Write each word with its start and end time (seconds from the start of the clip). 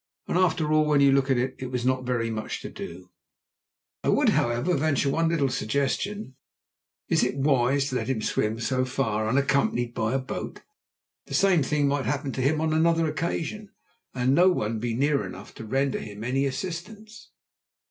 And 0.27 0.35
after 0.35 0.73
all, 0.73 0.85
when 0.87 0.99
you 0.99 1.11
look 1.11 1.29
at 1.29 1.37
it, 1.37 1.53
it 1.59 1.67
was 1.67 1.85
not 1.85 2.07
very 2.07 2.31
much 2.31 2.59
to 2.61 2.71
do. 2.71 3.11
I 4.03 4.09
would, 4.09 4.29
however, 4.29 4.75
venture 4.75 5.11
one 5.11 5.29
little 5.29 5.49
suggestion. 5.49 6.35
Is 7.07 7.23
it 7.23 7.37
wise 7.37 7.89
to 7.89 7.97
let 7.97 8.07
him 8.07 8.19
swim 8.23 8.59
so 8.59 8.83
far 8.83 9.29
unaccompanied 9.29 9.93
by 9.93 10.15
a 10.15 10.17
boat? 10.17 10.61
The 11.27 11.35
same 11.35 11.61
thing 11.61 11.87
might 11.87 12.05
happen 12.05 12.31
to 12.31 12.41
him 12.41 12.59
on 12.61 12.73
another 12.73 13.05
occasion, 13.05 13.69
and 14.15 14.33
no 14.33 14.49
one 14.49 14.79
be 14.79 14.95
near 14.95 15.23
enough 15.23 15.53
to 15.53 15.65
render 15.65 15.99
him 15.99 16.23
any 16.23 16.47
assistance." 16.47 17.29